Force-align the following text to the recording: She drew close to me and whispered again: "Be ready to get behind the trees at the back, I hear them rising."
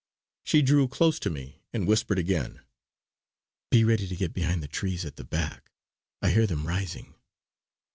She 0.43 0.63
drew 0.63 0.87
close 0.87 1.19
to 1.19 1.29
me 1.29 1.61
and 1.71 1.85
whispered 1.85 2.17
again: 2.17 2.61
"Be 3.69 3.83
ready 3.83 4.07
to 4.07 4.15
get 4.15 4.33
behind 4.33 4.63
the 4.63 4.67
trees 4.67 5.05
at 5.05 5.15
the 5.15 5.23
back, 5.23 5.69
I 6.23 6.31
hear 6.31 6.47
them 6.47 6.67
rising." 6.67 7.13